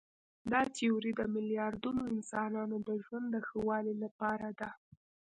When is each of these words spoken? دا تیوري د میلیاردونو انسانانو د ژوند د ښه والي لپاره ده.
دا 0.51 0.61
تیوري 0.75 1.11
د 1.15 1.21
میلیاردونو 1.35 2.01
انسانانو 2.15 2.77
د 2.87 2.89
ژوند 3.03 3.27
د 3.31 3.35
ښه 3.47 3.57
والي 3.67 3.93
لپاره 4.03 4.49
ده. 4.59 4.69